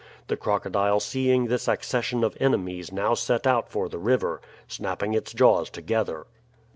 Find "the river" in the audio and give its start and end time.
3.87-4.41